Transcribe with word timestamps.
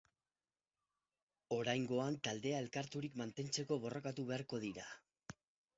Oraingoan 1.57 2.17
taldea 2.29 2.65
elkarturik 2.67 3.21
mantentzeko 3.23 3.79
borrokatu 3.87 4.31
beharko 4.33 4.65
dira. 4.67 4.93